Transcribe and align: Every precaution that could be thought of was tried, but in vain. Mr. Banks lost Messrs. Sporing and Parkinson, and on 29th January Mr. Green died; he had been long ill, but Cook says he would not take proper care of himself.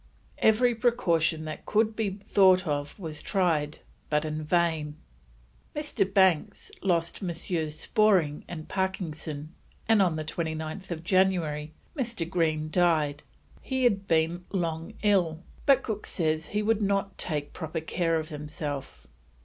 Every 0.39 0.73
precaution 0.73 1.45
that 1.45 1.67
could 1.67 1.95
be 1.95 2.09
thought 2.09 2.65
of 2.65 2.97
was 2.97 3.21
tried, 3.21 3.81
but 4.09 4.25
in 4.25 4.41
vain. 4.43 4.97
Mr. 5.75 6.11
Banks 6.11 6.71
lost 6.81 7.21
Messrs. 7.21 7.75
Sporing 7.77 8.43
and 8.47 8.67
Parkinson, 8.67 9.53
and 9.87 10.01
on 10.01 10.17
29th 10.17 11.03
January 11.03 11.71
Mr. 11.95 12.27
Green 12.27 12.71
died; 12.71 13.21
he 13.61 13.83
had 13.83 14.07
been 14.07 14.43
long 14.49 14.93
ill, 15.03 15.43
but 15.67 15.83
Cook 15.83 16.07
says 16.07 16.49
he 16.49 16.63
would 16.63 16.81
not 16.81 17.15
take 17.19 17.53
proper 17.53 17.79
care 17.79 18.17
of 18.17 18.29
himself. 18.29 19.05